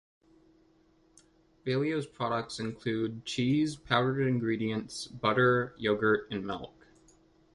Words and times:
Valio's 1.63 2.07
products 2.07 2.59
include 2.59 3.23
cheese, 3.23 3.75
powdered 3.75 4.27
ingredients, 4.27 5.05
butter, 5.05 5.75
yogurt 5.77 6.25
and 6.31 6.43
milk. 6.43 6.87